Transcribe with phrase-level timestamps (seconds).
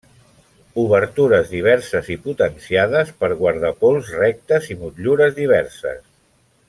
[0.83, 6.01] Obertures diverses i potenciades per guardapols rectes i motllures diverses.